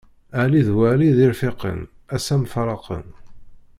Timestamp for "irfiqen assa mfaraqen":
1.27-3.07